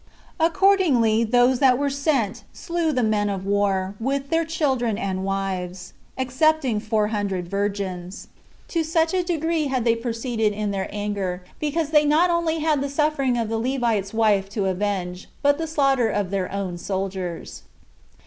Accordingly, 0.39 1.23
those 1.23 1.59
that 1.59 1.77
were 1.77 1.91
sent 1.91 2.43
slew 2.53 2.91
the 2.91 3.03
men 3.03 3.29
of 3.29 3.45
war, 3.45 3.93
with 3.99 4.31
their 4.31 4.45
children 4.45 4.97
and 4.97 5.23
wives, 5.23 5.93
excepting 6.17 6.79
four 6.79 7.09
hundred 7.09 7.47
virgins. 7.47 8.27
To 8.69 8.83
such 8.83 9.13
a 9.13 9.21
degree 9.21 9.67
had 9.67 9.85
they 9.85 9.95
proceeded 9.95 10.53
in 10.53 10.71
their 10.71 10.87
anger, 10.91 11.43
because 11.59 11.91
they 11.91 12.03
not 12.03 12.31
only 12.31 12.57
had 12.61 12.81
the 12.81 12.89
suffering 12.89 13.37
of 13.37 13.47
the 13.47 13.59
Levite's 13.59 14.11
wife 14.11 14.49
to 14.49 14.65
avenge, 14.65 15.29
but 15.43 15.59
the 15.59 15.67
slaughter 15.67 16.09
of 16.09 16.31
their 16.31 16.51
own 16.51 16.79
soldiers. 16.79 17.61